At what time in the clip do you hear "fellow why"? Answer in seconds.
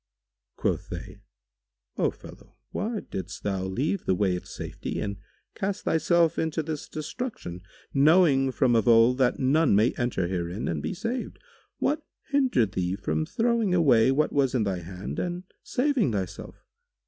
2.09-3.01